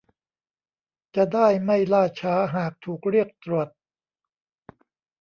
[1.15, 3.67] จะได้ไม่ล่าช้าหากถูกเรียกตรวจ